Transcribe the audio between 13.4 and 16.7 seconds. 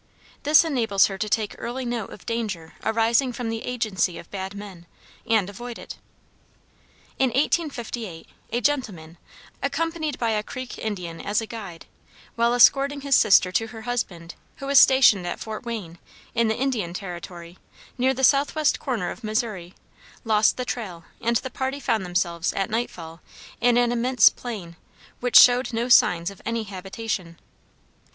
to her husband, who was stationed at Fort Wayne, in the